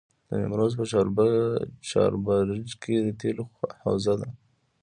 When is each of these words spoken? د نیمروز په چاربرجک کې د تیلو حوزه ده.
د 0.27 0.29
نیمروز 0.41 0.73
په 0.79 0.85
چاربرجک 1.89 2.77
کې 2.83 2.95
د 3.05 3.07
تیلو 3.19 3.43
حوزه 3.83 4.13
ده. 4.21 4.27